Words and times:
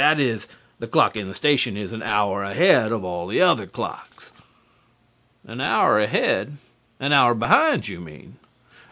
That 0.01 0.19
is, 0.19 0.47
the 0.79 0.87
clock 0.87 1.15
in 1.15 1.27
the 1.27 1.35
station 1.35 1.77
is 1.77 1.93
an 1.93 2.01
hour 2.01 2.41
ahead 2.41 2.91
of 2.91 3.03
all 3.03 3.27
the 3.27 3.39
other 3.39 3.67
clocks." 3.67 4.31
"An 5.45 5.61
hour 5.61 5.99
ahead? 5.99 6.57
An 6.99 7.13
hour 7.13 7.35
behind, 7.35 7.87
you 7.87 7.99
mean." 7.99 8.37